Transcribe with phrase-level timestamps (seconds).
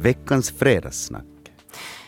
[0.00, 1.24] veckans fredagssnack.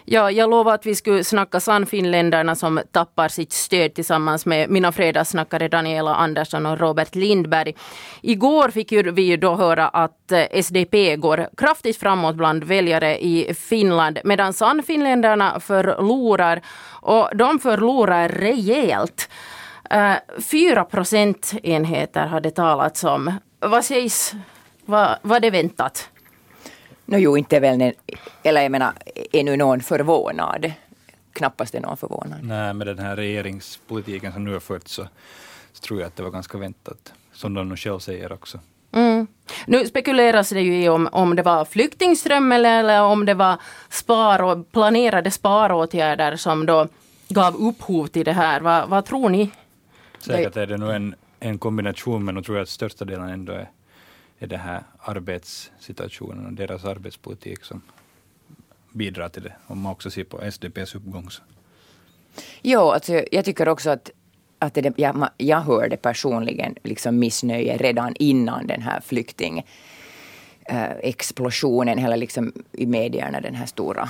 [0.05, 4.93] Ja, jag lovade att vi skulle snacka Sannfinländarna som tappar sitt stöd tillsammans med mina
[4.93, 7.75] fredagssnackare Daniela Andersson och Robert Lindberg.
[8.21, 13.55] Igår fick vi ju då höra att eh, SDP går kraftigt framåt bland väljare i
[13.55, 16.63] Finland medan Sannfinländarna förlorar
[17.01, 19.29] och de förlorar rejält.
[19.91, 20.15] Eh,
[20.51, 23.33] fyra procentenheter har det talats om.
[23.61, 24.35] Vad sägs?
[24.85, 26.12] Var det väntat?
[27.07, 27.93] No, jo, inte väl,
[28.43, 28.93] eller jag menar,
[29.33, 30.73] är nu någon förvånad?
[31.33, 32.39] Knappast är någon förvånad.
[32.43, 35.09] Nej, med den här regeringspolitiken som nu har förts så,
[35.73, 38.59] så tror jag att det var ganska väntat, som de själv säger också.
[38.93, 39.27] Mm.
[39.67, 43.57] Nu spekuleras det ju i om, om det var flyktingström eller, eller om det var
[43.91, 46.89] spar planerade sparåtgärder som då
[47.29, 48.61] gav upphov till det här.
[48.61, 49.51] Va, vad tror ni?
[50.19, 53.71] Säkert är det nog en, en kombination, men jag tror att största delen ändå är
[54.43, 57.83] är det här arbetssituationen och deras arbetspolitik som
[58.93, 61.29] bidrar till det, om man också ser på SDPs uppgång.
[62.63, 64.11] Jo, alltså, jag tycker också att,
[64.59, 69.67] att det, jag, jag hörde personligen liksom missnöje redan innan den här flykting
[70.65, 74.09] eh, explosionen, hela liksom i medierna, den här stora,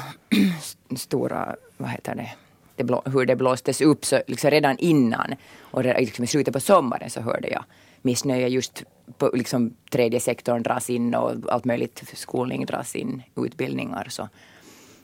[0.96, 2.30] stora vad heter det,
[2.77, 4.05] det blå, hur det blåstes upp.
[4.05, 7.64] Så liksom redan innan och liksom i slutet på sommaren så hörde jag
[8.02, 8.84] missnöje just
[9.19, 14.06] på liksom tredje sektorn dras in och allt möjligt, skolning dras in, utbildningar.
[14.08, 14.28] Så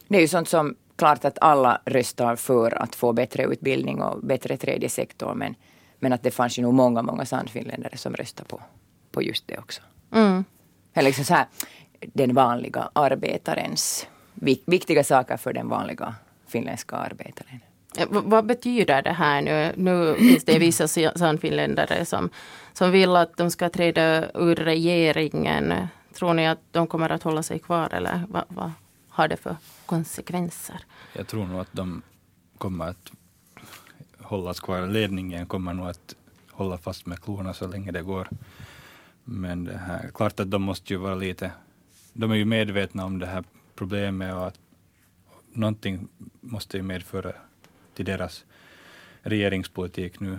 [0.09, 4.21] det är ju sånt som klart att alla röstar för att få bättre utbildning och
[4.21, 5.35] bättre tredje sektor.
[5.35, 5.55] Men,
[5.99, 8.61] men att det fanns ju nog många, många sannfinländare som röstade på,
[9.11, 9.83] på just det också.
[10.13, 10.45] Mm.
[10.95, 11.47] Eller liksom så här,
[12.01, 14.07] den vanliga arbetarens
[14.67, 16.15] viktiga saker för den vanliga
[16.47, 17.61] finländska arbetaren.
[17.97, 19.73] Eh, vad betyder det här nu?
[19.77, 22.31] Nu finns det vissa sannfinländare som,
[22.73, 25.89] som vill att de ska träda ur regeringen.
[26.15, 28.73] Tror ni att de kommer att hålla sig kvar eller vad, vad
[29.09, 30.81] har det för konsekvenser?
[31.13, 32.03] Jag tror nog att de
[32.59, 33.13] kommer att
[34.19, 34.87] hållas kvar.
[34.87, 36.15] Ledningen kommer nog att
[36.51, 38.29] hålla fast med klorna så länge det går.
[39.25, 41.53] Men det här, klart att de måste ju vara lite,
[42.13, 44.59] de är ju medvetna om det här problemet och att
[45.53, 46.09] någonting
[46.41, 47.33] måste ju medföra
[47.99, 48.45] till deras
[49.23, 50.39] regeringspolitik nu.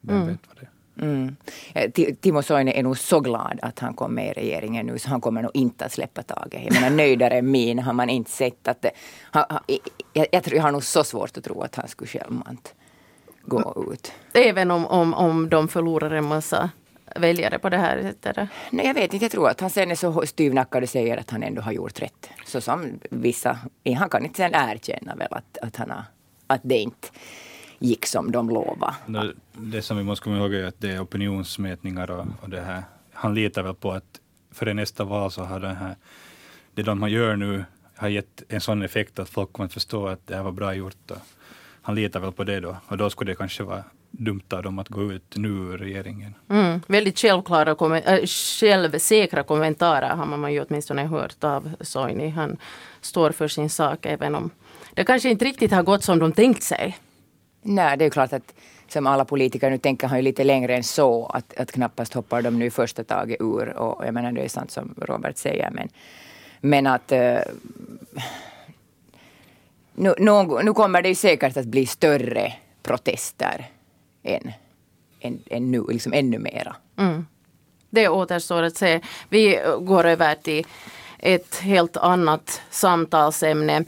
[0.00, 0.28] Vem mm.
[0.28, 0.70] vet vad det är.
[1.02, 1.36] Mm.
[2.20, 5.20] Timo Soini är nog så glad att han kom med i regeringen nu så han
[5.20, 6.62] kommer nog inte att släppa taget.
[6.64, 8.68] Jag menar nöjdare än min har man inte sett.
[8.68, 8.86] Att,
[9.22, 9.44] han,
[10.12, 12.74] jag, jag, tror, jag har nog så svårt att tro att han skulle självmant
[13.42, 14.12] gå ut.
[14.34, 16.70] Även om, om, om de förlorar en massa
[17.16, 18.48] väljare på det här sättet?
[18.70, 19.24] Nej, jag vet inte.
[19.24, 22.02] Jag tror att han sen är så styvnackad och säger att han ändå har gjort
[22.02, 22.30] rätt.
[22.46, 23.58] Så som vissa,
[23.96, 26.04] han kan inte sen erkänna väl att, att han har
[26.46, 27.08] att det inte
[27.78, 29.34] gick som de lovade.
[29.52, 32.82] Det som vi måste komma ihåg är att det är opinionsmätningar och, och det här.
[33.12, 34.20] Han litar väl på att
[34.50, 35.96] före nästa val så har det här,
[36.74, 37.64] det de gör nu
[37.96, 40.74] har gett en sån effekt att folk kommer att förstå att det här var bra
[40.74, 41.10] gjort.
[41.10, 41.16] Och
[41.82, 44.78] han litar väl på det då och då skulle det kanske vara dumt av dem
[44.78, 46.34] att gå ut nu ur regeringen.
[46.48, 48.26] Mm, väldigt självklara, äh,
[48.60, 52.28] självsäkra kommentarer har man ju åtminstone hört av Soini.
[52.28, 52.56] Han
[53.00, 54.50] står för sin sak även om
[54.96, 56.96] det kanske inte riktigt har gått som de tänkt sig.
[57.62, 58.54] Nej, det är klart att
[58.88, 61.26] som alla politiker nu tänker han ju lite längre än så.
[61.26, 63.68] Att, att knappast hoppar de nu första taget ur.
[63.68, 65.70] Och jag menar det är sant som Robert säger.
[65.70, 65.88] Men,
[66.60, 67.38] men att uh,
[69.94, 72.52] nu, nu, nu, kommer det ju säkert att bli större
[72.82, 73.70] protester
[74.22, 74.52] än,
[75.20, 76.76] än, än nu, liksom ännu mera.
[76.98, 77.26] Mm.
[77.90, 79.00] Det återstår att se.
[79.28, 80.66] Vi går över till
[81.18, 83.84] ett helt annat samtalsämne.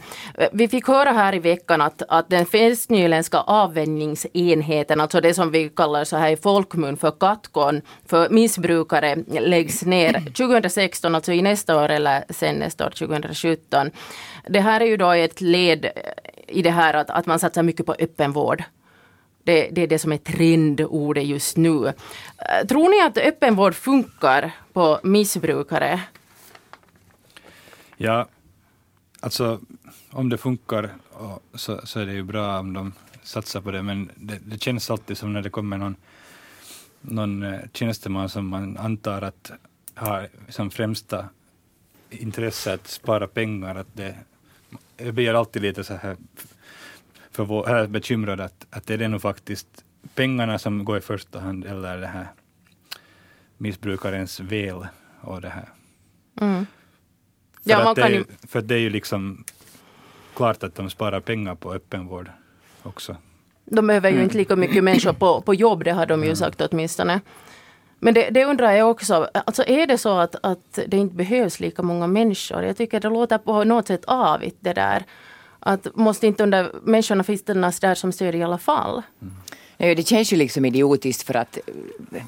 [0.51, 5.69] Vi fick höra här i veckan att, att den festnyländska avvänjningsenheten, alltså det som vi
[5.69, 11.83] kallar så här i folkmun för Kattkon, för missbrukare läggs ner 2016, alltså i nästa
[11.83, 13.91] år eller sen nästa år 2017.
[14.49, 15.91] Det här är ju då ett led
[16.47, 18.63] i det här att, att man satsar mycket på öppenvård.
[19.43, 21.93] Det, det, är det som är trendordet just nu.
[22.69, 25.99] Tror ni att öppenvård funkar på missbrukare?
[28.01, 28.27] Ja,
[29.19, 29.59] alltså
[30.09, 30.89] om det funkar
[31.53, 32.93] så, så är det ju bra om de
[33.23, 35.95] satsar på det, men det, det känns alltid som när det kommer någon,
[37.01, 39.51] någon eh, tjänsteman som man antar att
[39.93, 41.29] har som främsta
[42.09, 44.15] intresse att spara pengar, att det,
[44.97, 46.17] jag blir alltid lite så här
[47.31, 49.83] för, bekymrad att, att det är det nog faktiskt
[50.15, 52.27] pengarna som går i första hand eller det här
[53.57, 54.87] missbrukarens väl
[55.21, 55.69] och det här.
[56.41, 56.65] Mm.
[57.63, 58.25] För, ja, att det, ju...
[58.47, 59.43] för det är ju liksom
[60.35, 62.29] klart att de sparar pengar på öppenvård
[62.83, 63.15] också.
[63.65, 64.23] De behöver ju mm.
[64.23, 66.35] inte lika mycket människor på, på jobb, det har de ju mm.
[66.35, 67.21] sagt åtminstone.
[67.99, 71.59] Men det, det, undrar jag också, alltså är det så att, att det inte behövs
[71.59, 72.63] lika många människor?
[72.63, 75.03] Jag tycker det låter på något sätt avigt det där.
[75.59, 79.01] Att måste inte under människorna finnas där som stöd i alla fall?
[79.77, 79.95] Mm.
[79.95, 81.57] det känns ju liksom idiotiskt för att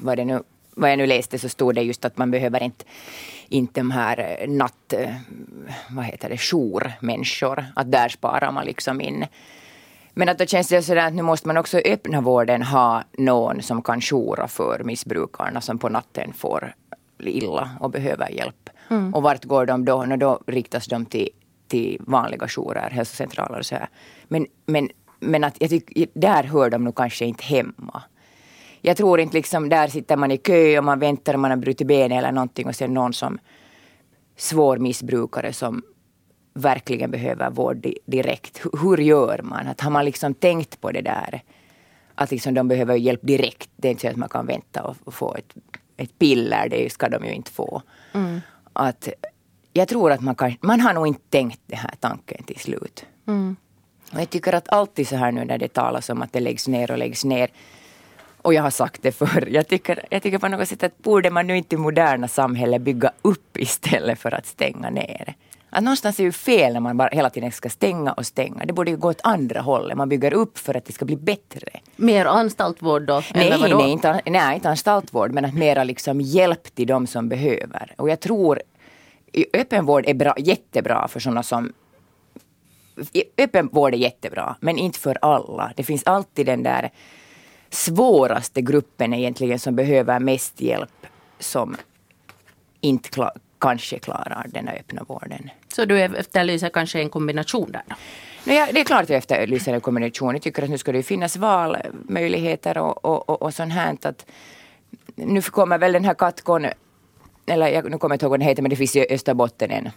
[0.02, 0.42] vad, det nu,
[0.76, 2.84] vad jag nu läste så stod det just att man behöver inte,
[3.48, 4.94] inte de här natt...
[5.90, 6.40] Vad heter det?
[6.40, 7.64] Jourmänniskor.
[7.76, 9.26] Att där sparar man liksom in
[10.14, 13.02] men att då känns det sådär att nu måste man också i öppna vården ha
[13.18, 16.74] någon som kan joura för missbrukarna som på natten får
[17.18, 18.70] illa och behöver hjälp.
[18.90, 19.14] Mm.
[19.14, 20.04] Och vart går de då?
[20.04, 21.28] No, då riktas de till,
[21.68, 23.88] till vanliga jourer, hälsocentraler och så här.
[24.28, 24.88] Men, men,
[25.20, 28.02] men att jag tycker, där hör de nog kanske inte hemma.
[28.84, 31.58] Jag tror inte liksom, där sitter man i kö och man väntar och man har
[31.58, 33.38] brutit benet eller någonting och sen någon som
[34.36, 35.82] svår missbrukare som
[36.54, 38.60] verkligen behöver vård direkt.
[38.82, 39.66] Hur gör man?
[39.66, 41.42] Att har man liksom tänkt på det där?
[42.14, 43.70] Att liksom de behöver hjälp direkt.
[43.76, 45.54] Det är inte så att man kan vänta och få ett,
[45.96, 46.68] ett piller.
[46.68, 47.82] Det ska de ju inte få.
[48.12, 48.40] Mm.
[48.72, 49.08] Att
[49.72, 53.06] jag tror att man, kan, man har nog inte tänkt den här tanken till slut.
[53.26, 53.56] Mm.
[54.12, 56.68] Och jag tycker att alltid så här nu när det talas om att det läggs
[56.68, 57.50] ner och läggs ner.
[58.42, 59.48] Och jag har sagt det förr.
[59.50, 62.78] Jag tycker, jag tycker på något sätt att borde man nu inte i moderna samhälle
[62.78, 65.34] bygga upp istället för att stänga ner.
[65.70, 68.64] Att någonstans är ju fel när man bara hela tiden ska stänga och stänga.
[68.64, 69.96] Det borde ju gå åt andra hållet.
[69.96, 71.68] Man bygger upp för att det ska bli bättre.
[71.96, 73.22] Mer anstaltvård då?
[73.34, 77.94] Nej, nej, inte, nej, inte anstaltvård men att mera liksom hjälp till de som behöver.
[77.96, 78.62] Och jag tror
[79.52, 81.72] öppenvård är bra, jättebra för sådana som
[83.38, 85.72] Öppenvård är jättebra, men inte för alla.
[85.76, 86.90] Det finns alltid den där
[87.74, 91.06] svåraste gruppen egentligen som behöver mest hjälp
[91.38, 91.76] som
[92.80, 95.50] inte kanske klarar den öppna vården.
[95.68, 97.82] Så du efterlyser kanske en kombination där?
[98.44, 100.34] Ja, det är klart att jag efterlyser en kombination.
[100.34, 103.96] Jag tycker att nu ska det finnas valmöjligheter och, och, och, och sånt här.
[104.02, 104.26] Att
[105.14, 106.66] nu kommer väl den här Katkon,
[107.46, 109.70] eller jag, nu kommer jag inte ihåg vad den heter, men det finns i Österbotten
[109.70, 109.90] en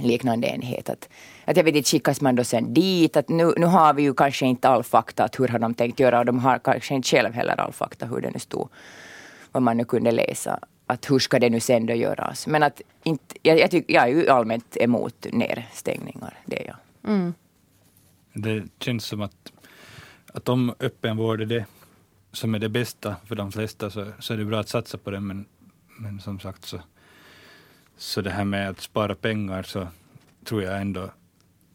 [0.00, 0.90] liknande enhet.
[0.90, 1.08] Att,
[1.44, 3.16] att jag vet inte, skickas man då sen dit?
[3.16, 6.00] Att nu, nu har vi ju kanske inte all fakta, att hur har de tänkt
[6.00, 6.18] göra?
[6.18, 8.68] Och de har kanske inte själv heller all fakta, hur det nu stod,
[9.52, 12.46] vad man nu kunde läsa att hur ska det nu sen då göras.
[12.46, 16.76] Men att inte, jag, jag, tyck, jag är ju allmänt emot nedstängningar, det är jag.
[17.12, 17.34] Mm.
[18.32, 19.52] Det känns som att,
[20.26, 21.64] att om öppenvård är det
[22.32, 25.10] som är det bästa för de flesta så, så är det bra att satsa på
[25.10, 25.46] det men,
[25.98, 26.80] men som sagt så,
[27.96, 29.88] så det här med att spara pengar så
[30.44, 31.10] tror jag ändå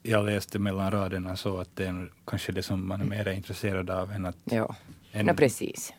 [0.04, 3.90] jag läste mellan raderna så att det är kanske det som man är mer intresserad
[3.90, 4.76] av än att ja.
[5.12, 5.94] än ja, precis.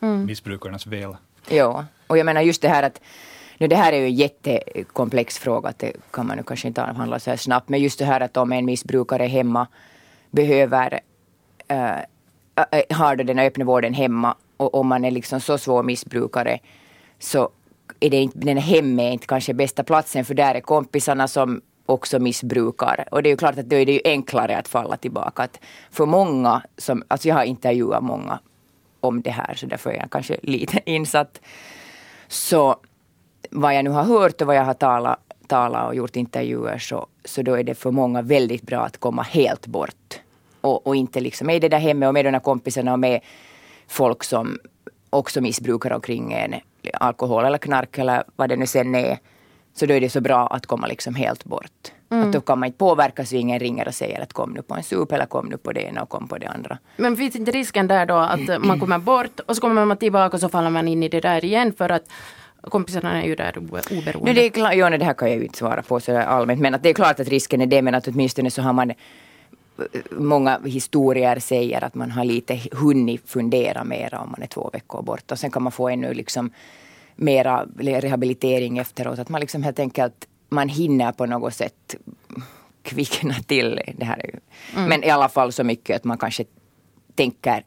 [0.00, 0.26] Mm.
[0.26, 1.16] missbrukarnas väl.
[1.48, 3.00] Ja, och jag menar just det här att
[3.58, 7.18] nu det här är ju en jättekomplex fråga, det kan man nu kanske inte avhandla
[7.18, 7.68] så här snabbt.
[7.68, 9.66] Men just det här att om en missbrukare hemma
[10.30, 11.00] behöver
[11.68, 11.98] äh,
[12.54, 16.58] äh, har den öppna vården hemma och om man är liksom så svår missbrukare
[17.18, 17.50] så
[18.00, 21.60] är det inte, den hemmet är inte kanske bästa platsen för där är kompisarna som
[21.86, 23.04] också missbrukar.
[23.10, 25.42] Och det är ju klart att då är det ju enklare att falla tillbaka.
[25.42, 25.60] Att
[25.90, 28.38] för många, som, alltså jag har intervjuat många
[29.00, 31.40] om det här så därför är jag kanske lite insatt.
[32.28, 32.76] Så
[33.50, 37.06] vad jag nu har hört och vad jag har talat, talat och gjort intervjuer så,
[37.24, 40.20] så då är det för många väldigt bra att komma helt bort.
[40.60, 43.20] Och, och inte liksom med det där hemmet och med de där kompisarna och med
[43.86, 44.58] folk som
[45.10, 46.54] också missbrukar omkring en
[46.94, 49.18] alkohol eller knark eller vad det nu sen är.
[49.74, 51.92] Så då är det så bra att komma liksom helt bort.
[52.10, 52.26] Mm.
[52.26, 54.74] Att då kan man inte påverka så ingen ringer och säger att kom nu på
[54.74, 56.78] en sup eller kom nu på det ena och kom på det andra.
[56.96, 60.36] Men finns inte risken där då att man kommer bort och så kommer man tillbaka
[60.36, 62.04] och så faller man in i det där igen för att
[62.70, 64.18] kompisarna är ju där oberoende.
[64.22, 66.60] Nu, det, är klart, ja, det här kan jag ju inte svara på så allmänt
[66.60, 68.92] men att det är klart att risken är det men att åtminstone så har man
[70.10, 75.02] Många historier säger att man har lite hunnit fundera mera om man är två veckor
[75.02, 76.50] bort och sen kan man få ännu liksom
[77.16, 79.18] mera rehabilitering efteråt.
[79.18, 81.96] Att man liksom helt enkelt man hinner på något sätt
[82.82, 83.80] kvickna till.
[83.96, 84.30] Det här
[84.76, 84.88] mm.
[84.88, 86.44] Men i alla fall så mycket att man kanske
[87.14, 87.64] tänker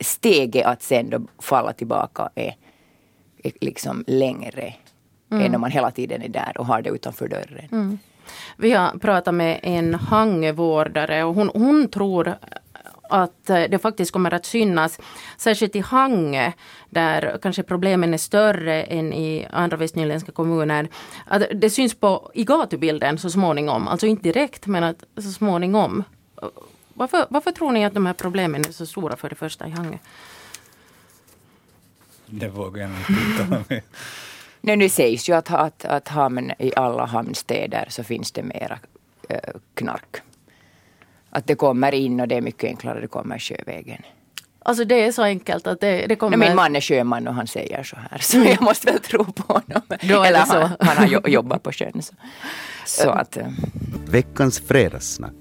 [0.00, 2.56] steget att sen då falla tillbaka är,
[3.42, 4.74] är liksom längre
[5.30, 5.44] mm.
[5.44, 7.68] än om man hela tiden är där och har det utanför dörren.
[7.72, 7.98] Mm.
[8.56, 12.36] Vi har pratat med en hangevårdare och hon, hon tror
[13.10, 14.98] att eh, det faktiskt kommer att synas,
[15.36, 16.52] särskilt i Hangö,
[16.90, 20.88] där kanske problemen är större än i andra västnyländska kommuner.
[21.26, 26.04] Att det syns på, i gatubilden så småningom, alltså inte direkt men att så småningom.
[26.94, 29.70] Varför, varför tror ni att de här problemen är så stora för det första i
[29.70, 29.98] Hangö?
[32.26, 33.82] Det vågar jag inte uttala mig
[34.60, 38.78] Nej, nu sägs ju att, att, att hamn, i alla hamnstäder så finns det mera
[39.28, 39.38] äh,
[39.74, 40.16] knark
[41.30, 44.02] att det kommer in och det är mycket enklare, det kommer sjövägen.
[44.62, 46.36] Alltså det är så enkelt att det, det kommer...
[46.36, 49.52] Min man är sjöman och han säger så här, så jag måste väl tro på
[49.52, 49.82] honom.
[50.02, 50.60] Då är Eller det så.
[50.60, 52.02] Han, han har jo- jobbat på sjön.
[52.02, 52.14] Så,
[52.86, 53.46] så att, eh,
[54.08, 55.32] Veckans fredagssnack.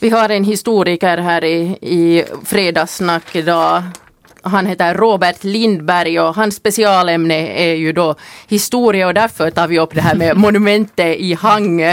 [0.00, 3.82] Vi har en historiker här i, i Fredagssnack idag.
[4.42, 8.14] Han heter Robert Lindberg och hans specialämne är ju då
[8.48, 11.90] historia och därför tar vi upp det här med monumentet i Hangö.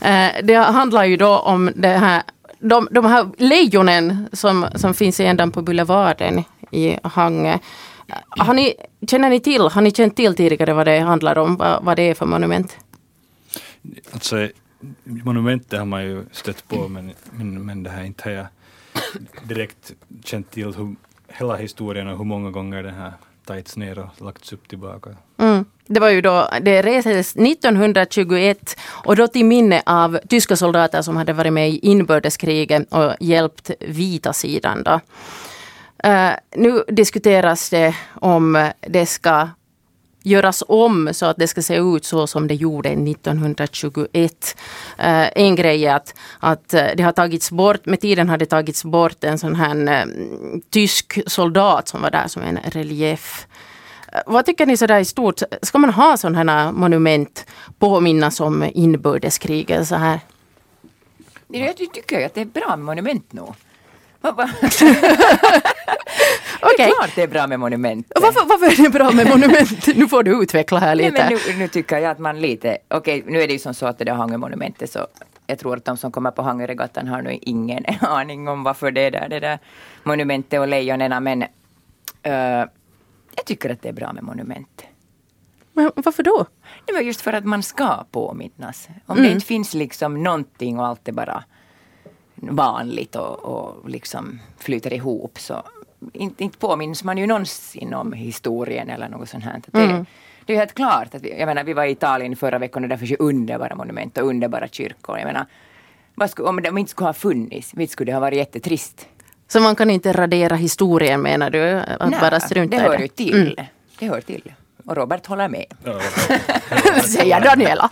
[0.00, 2.22] Eh, Det handlar ju då om det här,
[2.58, 7.58] de, de här lejonen som, som finns ändan på Boulevarden i Hangö.
[8.28, 8.74] Har ni,
[9.10, 12.02] känner ni till, har ni känt till tidigare vad det handlar om, vad, vad det
[12.02, 12.76] är för monument?
[14.12, 14.48] Alltså,
[15.04, 18.46] monumentet har man ju stött på men, men, men det här inte har jag
[19.42, 19.92] direkt
[20.24, 20.96] känt till hur,
[21.38, 23.12] hela historien och hur många gånger den här
[23.44, 25.10] tagits ner och lagts upp tillbaka.
[25.38, 25.64] Mm.
[25.86, 31.16] Det var ju då, det restes 1921 och då till minne av tyska soldater som
[31.16, 34.82] hade varit med i inbördeskriget och hjälpt vita sidan.
[34.82, 35.00] Då.
[36.06, 39.48] Uh, nu diskuteras det om det ska
[40.22, 44.56] göras om så att det ska se ut så som det gjorde 1921.
[44.98, 48.46] Eh, en grej är att, att eh, det har tagits bort, med tiden har det
[48.46, 50.06] tagits bort en sån här eh,
[50.70, 53.46] tysk soldat som var där som en relief.
[54.26, 55.42] Vad tycker ni sådär i stort?
[55.62, 57.46] Ska man ha sådana här monument
[57.78, 60.20] påminnas om inbördeskriget så här?
[61.48, 63.42] jag tycker att det är bra med monument nu.
[64.22, 64.50] Vad-
[66.76, 68.12] Det är klart det är bra med monument.
[68.20, 69.86] Varför, varför är det bra med monument?
[69.96, 71.24] Nu får du utveckla här Nej, lite.
[71.30, 73.86] men nu, nu tycker jag att man lite, okej nu är det ju som så
[73.86, 75.06] att det där Hangömonumentet så
[75.46, 79.00] jag tror att de som kommer på Hangöregattan har nog ingen aning om varför det
[79.00, 79.58] är där, det där
[80.02, 81.42] monumentet och lejonen men
[82.22, 82.32] eh,
[83.34, 84.82] jag tycker att det är bra med monument.
[85.72, 86.46] Men varför då?
[86.84, 88.88] Det var just för att man ska påminnas.
[89.06, 89.28] Om Mm.
[89.28, 91.44] det inte finns liksom någonting och allt är bara
[92.50, 95.62] vanligt och, och liksom flyter ihop så
[96.12, 99.60] inte, inte påminns man ju någonsin om historien eller något sånt här.
[99.66, 100.06] Det, Mm.
[100.46, 102.88] det är helt klart att vi, jag menar vi var i Italien förra veckan och
[102.88, 105.18] där finns ju underbara monument och underbara kyrkor.
[105.18, 105.46] Jag menar,
[106.28, 109.08] skulle, om de inte skulle ha funnits, visst skulle det ha varit jättetrist.
[109.48, 111.70] Så man kan inte radera historien menar du?
[111.72, 113.02] Att Nej, bara strunta det i hör det?
[113.02, 113.52] ju till.
[113.58, 113.66] Mm.
[113.98, 114.52] Det hör till.
[114.84, 115.64] Och Robert håller med.
[117.04, 117.90] Säger Daniela.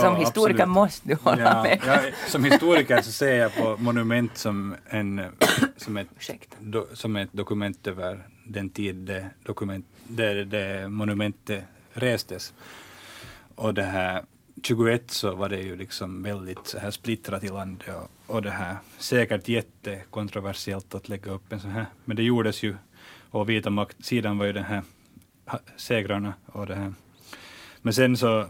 [0.00, 0.68] som historiker absolut.
[0.68, 1.80] måste du hålla Ja, med.
[1.86, 5.24] ja, som historiker så ser jag på monument som, en,
[5.76, 6.08] som, ett,
[6.60, 12.52] do, som ett dokument över den tid det, dokument, det, det monumentet restes.
[13.54, 14.22] Och det här
[14.62, 17.88] 21 så var det ju liksom väldigt så här splittrat i landet
[18.26, 21.86] och, och det här säkert jättekontroversiellt att lägga upp en sån här.
[22.04, 22.76] Men det gjordes ju
[23.30, 24.82] och vita maktsidan var ju den här
[25.76, 26.92] segrarna och det här.
[27.82, 28.46] Men sen så,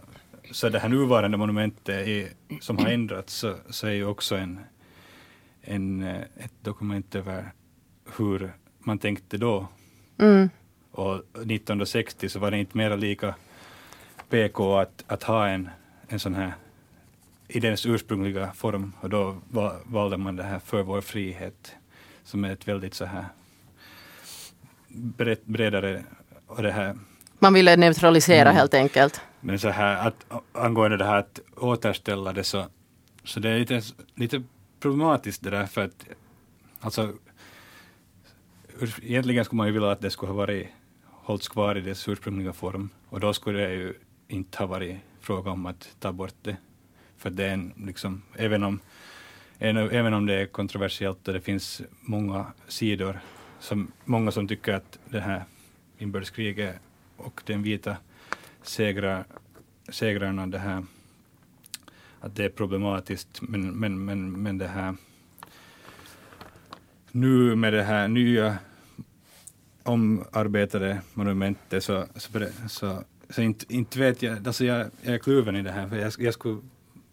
[0.50, 2.28] så det här nuvarande monumentet är,
[2.61, 4.61] som har ändrats så, så är ju också en,
[5.62, 7.52] en, eh, ett dokument över
[8.17, 9.69] hur man tänkte då.
[10.19, 10.49] Mm.
[10.90, 13.35] Och 1960 så var det inte mera lika
[14.28, 15.71] PK att, att ha en,
[16.09, 16.52] en sån här
[17.49, 21.75] i dess ursprungliga form och då va, valde man det här för vår frihet
[22.25, 23.25] som är ett väldigt så här
[25.45, 26.05] bredare
[26.49, 26.97] och det här
[27.38, 28.57] Man ville neutralisera Mm.
[28.57, 29.21] helt enkelt.
[29.40, 32.67] men så här att angående det här att återställa det så,
[33.25, 33.83] så det är lite,
[34.14, 34.43] lite
[34.81, 36.07] problematiskt det där för att
[36.81, 37.12] alltså
[39.02, 40.69] egentligen skulle man ju vilja att det skulle ha varit
[41.11, 43.95] hållits kvar i dess ursprungliga form och då skulle det ju
[44.28, 46.57] inte ha varit fråga om att ta bort det.
[47.17, 48.81] För det är en, liksom, även om,
[49.59, 53.21] en- även om det är kontroversiellt och det finns många sidor,
[53.61, 55.45] som, många som tycker att det här
[55.99, 56.76] inbördeskriget
[57.17, 57.97] och den vita
[59.90, 60.85] segrarna, det här,
[62.21, 64.95] att det är problematiskt, men, men, men, men det här
[67.12, 68.59] nu med det här nya
[69.83, 72.31] omarbetade monumentet så, så,
[72.69, 75.97] så, så inte, inte vet jag, alltså jag, jag är kluven i det här, för
[75.97, 76.61] jag, jag skulle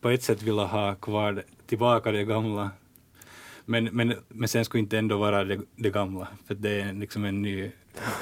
[0.01, 2.69] på ett sätt vilja ha kvar tillbaka det gamla,
[3.65, 7.25] men, men, men sen skulle inte ändå vara det, det gamla, för det är liksom
[7.25, 7.71] en ny,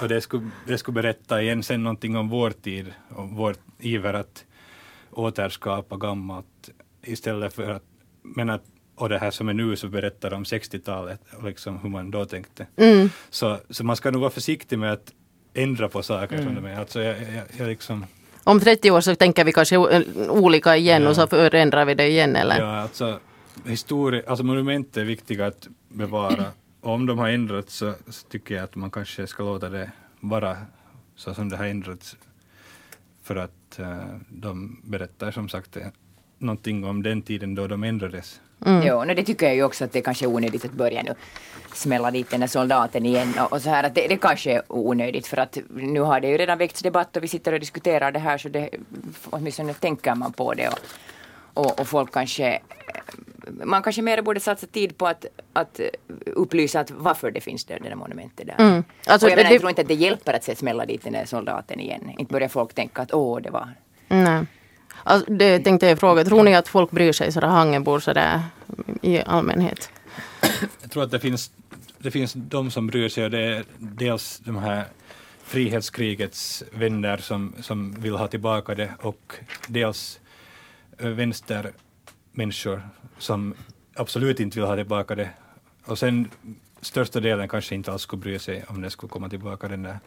[0.01, 4.13] och det skulle, det skulle berätta igen sen någonting om vår tid, om vår iver
[4.13, 4.45] att
[5.11, 6.69] återskapa gammalt
[7.03, 7.83] istället för att,
[8.21, 8.63] men att,
[8.95, 12.25] och det här som är nu så berättar om 60-talet och liksom hur man då
[12.25, 12.67] tänkte.
[12.75, 13.09] Mm.
[13.29, 15.11] Så, så man ska nog vara försiktig med att
[15.53, 16.79] ändra på saker som de är.
[16.79, 18.05] Alltså jag, jag, jag liksom,
[18.43, 19.77] Om 30 år så tänker vi kanske
[20.29, 21.09] olika igen Ja.
[21.09, 22.59] och så förändrar vi det igen eller?
[22.59, 23.19] ja, alltså,
[23.65, 26.45] historia, alltså monument är viktiga att bevara.
[26.85, 30.57] Om de har ändrats så, så tycker jag att man kanske ska låta det vara
[31.15, 32.17] så som det har ändrats.
[33.23, 35.87] För att eh, de berättar som sagt eh,
[36.37, 38.41] någonting om den tiden då de ändrades.
[38.65, 38.87] Mm.
[38.87, 41.15] Jo, no, det tycker jag ju också att det kanske är onödigt att börja nu
[41.73, 44.61] smälla dit den där soldaten igen och, och så här att det, det kanske är
[44.67, 48.11] onödigt för att nu har det ju redan väckts debatt och vi sitter och diskuterar
[48.11, 48.69] det här så det
[49.29, 50.79] åtminstone tänker man på det och,
[51.53, 52.59] och, och folk kanske
[53.63, 55.79] man kanske mer borde satsa tid på att, att
[56.25, 58.55] upplysa att varför det finns det där monumentet där.
[58.59, 58.83] Mm.
[59.05, 61.13] Alltså, och jag, menar, det, jag tror inte att det hjälper att smälla dit den
[61.13, 62.11] där soldaten igen.
[62.17, 63.69] Inte börjar folk tänka att åh, det var...
[64.07, 64.45] Nej.
[65.03, 66.23] Alltså, det tänkte jag fråga.
[66.23, 68.41] Tror ni att folk bryr sig sådär Hangenbor sådär
[69.01, 69.89] i allmänhet?
[70.81, 71.51] Jag tror att det finns,
[71.97, 74.85] det finns de som bryr sig och det är dels de här
[75.43, 79.33] frihetskrigets vänner som, som vill ha tillbaka det och
[79.67, 80.19] dels
[82.33, 83.53] vänstermänniskor som
[83.95, 85.29] absolut inte vill ha tillbaka det.
[85.85, 86.29] Och sen
[86.81, 89.99] största delen kanske inte alls skulle bry sig om det skulle komma tillbaka den där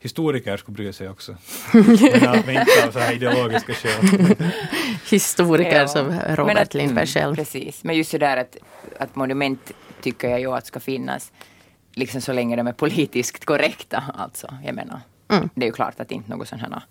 [0.00, 1.36] historiker skulle bry sig också.
[1.72, 4.36] men, men inte av så här ideologiska skäl.
[5.10, 5.88] historiker ja.
[5.88, 7.34] som Robert Lindberg själv.
[7.34, 8.56] Precis, men just sådär att,
[8.98, 11.32] att monument tycker jag ju att ska finnas
[11.94, 14.02] liksom så länge de är politiskt korrekta.
[14.14, 15.48] Alltså, jag menar, mm.
[15.54, 16.82] det är ju klart att inte något sådant här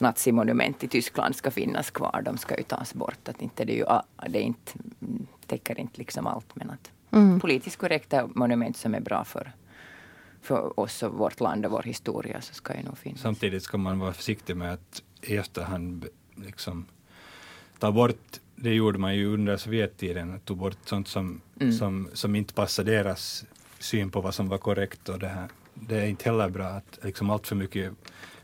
[0.00, 2.22] nazimonument i Tyskland ska finnas kvar.
[2.24, 3.28] De ska ju tas bort.
[3.28, 3.84] Att inte det, är ju,
[4.28, 4.72] det är inte,
[5.46, 7.40] täcker inte liksom allt men att mm.
[7.40, 9.52] politiskt korrekta monument som är bra för
[10.44, 13.20] för oss och vårt land och vår historia så ska ju nog finnas.
[13.20, 16.86] Samtidigt ska man vara försiktig med att i efterhand liksom
[17.78, 21.72] ta bort, det gjorde man ju under Sovjettiden, tog bort sånt som, mm.
[21.72, 23.44] som, som inte passade deras
[23.78, 25.48] syn på vad som var korrekt och det här.
[25.74, 27.92] Det är inte heller bra att liksom allt för mycket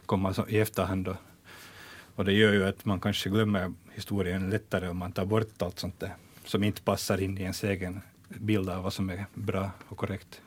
[0.07, 1.16] kommer i efterhand då.
[2.20, 5.78] Och det gör ju att man kanske glömmer historien lättare om man tar bort allt
[5.78, 9.70] sånt där som inte passar in i ens egen bild av vad som är bra
[9.88, 10.38] och korrekt.